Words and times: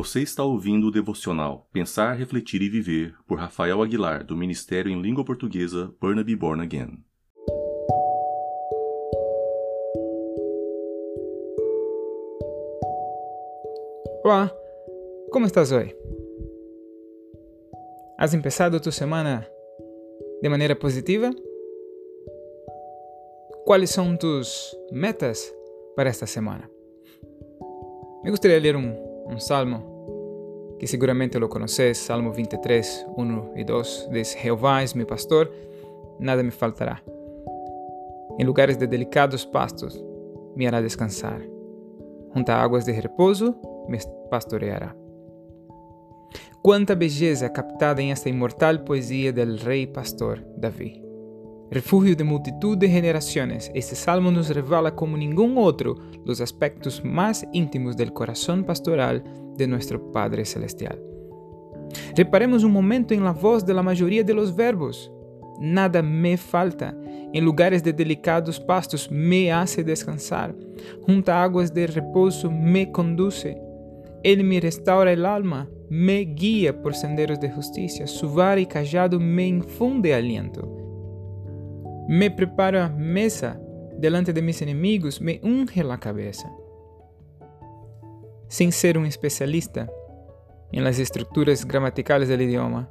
Você 0.00 0.22
está 0.22 0.44
ouvindo 0.44 0.86
o 0.86 0.90
devocional 0.92 1.68
Pensar, 1.72 2.12
Refletir 2.12 2.62
e 2.62 2.68
Viver 2.68 3.16
por 3.26 3.36
Rafael 3.36 3.82
Aguilar, 3.82 4.24
do 4.24 4.36
Ministério 4.36 4.92
em 4.92 5.02
Língua 5.02 5.24
Portuguesa 5.24 5.92
Burnaby 6.00 6.36
Born 6.36 6.62
Again. 6.62 7.04
Olá, 14.22 14.54
como 15.32 15.46
estás 15.46 15.72
hoje? 15.72 15.98
¿Has 18.16 18.32
empezado 18.34 18.80
tu 18.80 18.92
semana 18.92 19.48
de 20.40 20.48
manera 20.48 20.78
positiva? 20.78 21.32
¿Cuáles 23.64 23.90
son 23.90 24.16
tus 24.16 24.78
metas 24.92 25.52
para 25.96 26.08
esta 26.08 26.28
semana? 26.28 26.70
Me 28.22 28.30
gustaría 28.30 28.60
leer 28.60 28.76
un, 28.76 28.96
un 29.24 29.40
salmo 29.40 29.97
que 30.78 30.86
seguramente 30.86 31.38
lo 31.38 31.48
conoces, 31.48 31.98
Salmo 31.98 32.32
23, 32.32 33.06
1 33.16 33.52
y 33.56 33.64
2. 33.64 34.08
Dice, 34.12 34.38
Jehová 34.38 34.82
es 34.82 34.94
mi 34.94 35.04
pastor, 35.04 35.52
nada 36.18 36.42
me 36.42 36.50
faltará. 36.50 37.02
En 38.38 38.46
lugares 38.46 38.78
de 38.78 38.86
delicados 38.86 39.46
pastos 39.46 40.02
me 40.54 40.68
hará 40.68 40.80
descansar. 40.80 41.42
Junto 42.32 42.52
a 42.52 42.62
águas 42.62 42.86
de 42.86 43.00
repouso 43.00 43.60
me 43.88 43.98
pastoreará. 44.30 44.94
Quanta 46.62 46.94
beleza 46.94 47.52
captada 47.52 48.02
em 48.02 48.10
esta 48.10 48.28
imortal 48.28 48.84
poesia 48.84 49.32
del 49.32 49.58
rei 49.58 49.86
pastor 49.86 50.44
Davi. 50.56 51.07
Refugio 51.70 52.16
de 52.16 52.24
multitud 52.24 52.78
de 52.78 52.88
generaciones, 52.88 53.70
este 53.74 53.94
salmo 53.94 54.30
nos 54.30 54.48
revela 54.48 54.94
como 54.94 55.18
ningún 55.18 55.58
otro 55.58 55.96
los 56.24 56.40
aspectos 56.40 57.04
más 57.04 57.46
íntimos 57.52 57.94
del 57.94 58.14
corazón 58.14 58.64
pastoral 58.64 59.22
de 59.54 59.66
nuestro 59.66 60.10
Padre 60.10 60.46
Celestial. 60.46 60.98
Reparemos 62.16 62.64
un 62.64 62.72
momento 62.72 63.12
en 63.12 63.22
la 63.22 63.32
voz 63.32 63.66
de 63.66 63.74
la 63.74 63.82
mayoría 63.82 64.24
de 64.24 64.32
los 64.32 64.56
verbos. 64.56 65.12
Nada 65.60 66.00
me 66.00 66.38
falta. 66.38 66.96
En 67.34 67.44
lugares 67.44 67.84
de 67.84 67.92
delicados 67.92 68.58
pastos 68.58 69.10
me 69.10 69.52
hace 69.52 69.84
descansar. 69.84 70.56
Junto 71.02 71.32
a 71.32 71.42
aguas 71.42 71.74
de 71.74 71.86
reposo 71.86 72.50
me 72.50 72.90
conduce. 72.90 73.60
Él 74.22 74.42
me 74.42 74.58
restaura 74.58 75.12
el 75.12 75.26
alma, 75.26 75.68
me 75.90 76.20
guía 76.20 76.80
por 76.80 76.94
senderos 76.94 77.38
de 77.40 77.50
justicia. 77.50 78.06
Su 78.06 78.32
vara 78.32 78.58
y 78.58 78.64
callado 78.64 79.20
me 79.20 79.46
infunde 79.46 80.14
aliento 80.14 80.87
me 82.08 82.30
prepara 82.30 82.88
mesa 82.88 83.60
delante 83.98 84.32
de 84.32 84.40
mis 84.40 84.62
enemigos, 84.62 85.20
me 85.20 85.40
unge 85.42 85.84
la 85.84 86.00
cabeza. 86.00 86.50
Sin 88.48 88.72
ser 88.72 88.96
un 88.96 89.04
especialista 89.04 89.90
en 90.72 90.84
las 90.84 90.98
estructuras 90.98 91.66
gramaticales 91.66 92.30
del 92.30 92.42
idioma, 92.42 92.90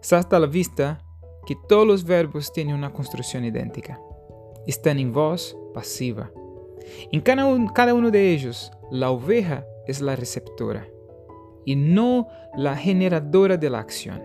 salta 0.00 0.36
a 0.36 0.40
la 0.40 0.48
vista 0.48 0.98
que 1.46 1.56
todos 1.68 1.86
los 1.86 2.04
verbos 2.04 2.52
tienen 2.52 2.74
una 2.74 2.92
construcción 2.92 3.44
idéntica. 3.44 4.00
Están 4.66 4.98
en 4.98 5.12
voz 5.12 5.56
pasiva. 5.72 6.32
En 7.12 7.20
cada 7.20 7.94
uno 7.94 8.10
de 8.10 8.32
ellos, 8.32 8.72
la 8.90 9.10
oveja 9.10 9.64
es 9.86 10.00
la 10.00 10.16
receptora 10.16 10.88
y 11.64 11.76
no 11.76 12.26
la 12.56 12.76
generadora 12.76 13.56
de 13.56 13.70
la 13.70 13.78
acción. 13.78 14.22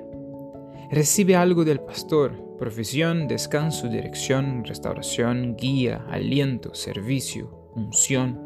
Recibe 0.90 1.36
algo 1.36 1.64
del 1.64 1.80
pastor, 1.80 2.44
Profesión, 2.58 3.28
descanso, 3.28 3.89
dirección, 3.89 4.64
restauración, 4.64 5.58
guía, 5.58 6.06
aliento, 6.09 6.73
servicio, 6.73 7.70
unción. 7.75 8.40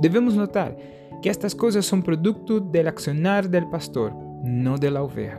Debemos 0.00 0.34
notar 0.34 0.76
que 1.22 1.30
estas 1.30 1.54
cosas 1.54 1.86
son 1.86 2.02
producto 2.02 2.58
del 2.58 2.88
accionar 2.88 3.48
del 3.48 3.68
pastor, 3.68 4.12
no 4.42 4.76
de 4.76 4.90
la 4.90 5.04
oveja. 5.04 5.38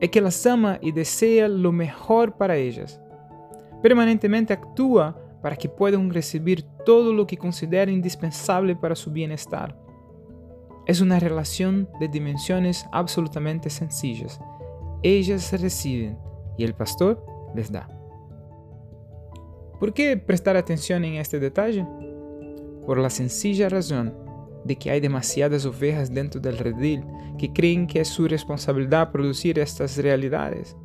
Es 0.00 0.10
que 0.10 0.20
las 0.20 0.46
ama 0.46 0.78
y 0.80 0.92
desea 0.92 1.48
lo 1.48 1.72
mejor 1.72 2.36
para 2.36 2.56
ellas. 2.56 3.00
Permanentemente 3.82 4.52
actúa 4.52 5.20
para 5.42 5.56
que 5.56 5.68
puedan 5.68 6.10
recibir 6.10 6.62
todo 6.86 7.12
lo 7.12 7.26
que 7.26 7.36
considera 7.36 7.90
indispensable 7.90 8.76
para 8.76 8.94
su 8.94 9.10
bienestar. 9.10 9.76
Es 10.86 11.00
una 11.00 11.18
relación 11.18 11.88
de 11.98 12.06
dimensiones 12.06 12.86
absolutamente 12.92 13.68
sencillas. 13.68 14.40
Ellas 15.02 15.52
reciben 15.60 16.16
y 16.56 16.64
el 16.64 16.74
pastor 16.74 17.24
les 17.54 17.70
da. 17.70 17.88
¿Por 19.78 19.92
qué 19.92 20.16
prestar 20.16 20.56
atención 20.56 21.04
en 21.04 21.14
este 21.14 21.40
detalle? 21.40 21.86
Por 22.86 22.98
la 22.98 23.10
sencilla 23.10 23.68
razón 23.68 24.14
de 24.64 24.76
que 24.76 24.90
hay 24.90 25.00
demasiadas 25.00 25.66
ovejas 25.66 26.12
dentro 26.12 26.40
del 26.40 26.58
redil 26.58 27.04
que 27.38 27.52
creen 27.52 27.86
que 27.86 28.00
es 28.00 28.08
su 28.08 28.28
responsabilidad 28.28 29.10
producir 29.10 29.58
estas 29.58 29.96
realidades. 29.96 30.76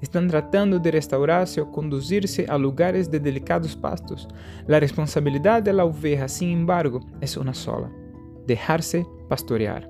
Están 0.00 0.28
tratando 0.28 0.78
de 0.78 0.90
restaurarse 0.90 1.60
o 1.60 1.70
conducirse 1.70 2.46
a 2.48 2.56
lugares 2.56 3.10
de 3.10 3.20
delicados 3.20 3.76
pastos. 3.76 4.26
La 4.66 4.80
responsabilidad 4.80 5.62
de 5.62 5.74
la 5.74 5.84
oveja, 5.84 6.26
sin 6.26 6.50
embargo, 6.50 7.00
es 7.20 7.36
una 7.36 7.52
sola, 7.52 7.92
dejarse 8.46 9.06
pastorear. 9.28 9.88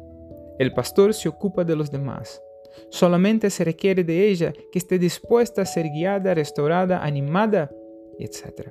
El 0.59 0.75
pastor 0.75 1.15
se 1.15 1.29
ocupa 1.29 1.65
de 1.65 1.77
los 1.77 1.91
demás. 1.91 2.43
Solamente 2.91 3.51
se 3.51 3.65
requiere 3.65 4.05
de 4.05 4.29
ella 4.29 4.53
que 4.73 4.79
esté 4.79 4.99
dispuesta 4.99 5.63
a 5.63 5.67
ser 5.67 5.87
guiada, 5.91 6.35
restaurada, 6.35 7.03
animada, 7.05 7.71
etc. 8.19 8.71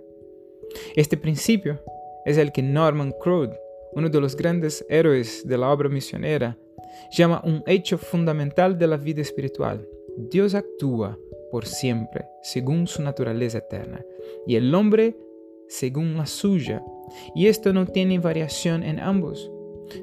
Este 0.96 1.18
principio 1.18 1.82
es 2.26 2.38
el 2.38 2.52
que 2.52 2.62
Norman 2.62 3.14
Crowd, 3.22 3.52
uno 3.94 4.10
de 4.10 4.22
los 4.22 4.36
grandes 4.36 4.86
héroes 4.90 5.48
de 5.48 5.58
la 5.58 5.72
obra 5.72 5.90
misionera, 5.90 6.58
llama 7.12 7.42
un 7.44 7.64
hecho 7.66 7.98
fundamental 7.98 8.78
de 8.78 8.88
la 8.88 8.98
vida 8.98 9.22
espiritual. 9.22 9.88
Dios 10.18 10.54
actúa 10.54 11.18
por 11.52 11.66
siempre 11.66 12.26
según 12.42 12.88
su 12.88 13.02
naturaleza 13.02 13.60
eterna 13.60 14.06
y 14.46 14.56
el 14.56 14.74
hombre 14.76 15.16
según 15.68 16.18
la 16.18 16.26
suya. 16.26 16.84
Y 17.36 17.48
esto 17.48 17.74
no 17.74 17.86
tiene 17.86 18.20
variación 18.20 18.84
en 18.84 19.00
ambos. 19.00 19.52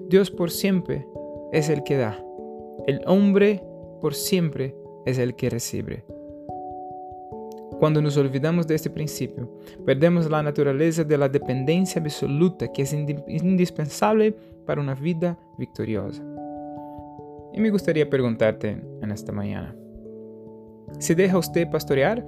Dios 0.08 0.30
por 0.30 0.50
siempre 0.50 1.06
es 1.52 1.68
el 1.68 1.82
que 1.84 1.96
da. 1.96 2.22
El 2.86 3.00
hombre 3.06 3.62
por 4.00 4.14
siempre 4.14 4.74
es 5.04 5.18
el 5.18 5.34
que 5.34 5.50
recibe. 5.50 6.04
Cuando 7.78 8.00
nos 8.00 8.16
olvidamos 8.16 8.66
de 8.66 8.74
este 8.74 8.88
principio, 8.88 9.50
perdemos 9.84 10.30
la 10.30 10.42
naturaleza 10.42 11.04
de 11.04 11.18
la 11.18 11.28
dependencia 11.28 12.00
absoluta 12.00 12.72
que 12.72 12.82
es 12.82 12.92
indispensable 12.92 14.34
para 14.64 14.80
una 14.80 14.94
vida 14.94 15.38
victoriosa. 15.58 16.22
Y 17.52 17.60
me 17.60 17.70
gustaría 17.70 18.08
preguntarte 18.08 18.82
en 19.02 19.10
esta 19.10 19.32
mañana, 19.32 19.76
¿se 20.98 21.14
deja 21.14 21.38
usted 21.38 21.70
pastorear 21.70 22.24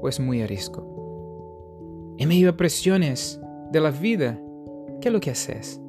o 0.00 0.08
es 0.08 0.18
muy 0.18 0.42
a 0.42 0.46
riesgo? 0.46 2.16
En 2.18 2.28
medio 2.28 2.50
a 2.50 2.56
presiones 2.56 3.40
de 3.70 3.80
la 3.80 3.90
vida, 3.90 4.40
¿qué 5.00 5.08
es 5.08 5.12
lo 5.12 5.20
que 5.20 5.30
haces? 5.30 5.80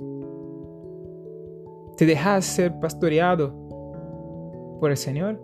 ¿Te 1.98 2.06
dejas 2.06 2.46
ser 2.46 2.80
pastoreado 2.80 3.69
por 4.80 4.92
el 4.92 4.98
Señor? 4.98 5.42